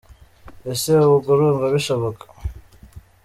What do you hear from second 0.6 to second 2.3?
Ese ubwo urumva bishoboka?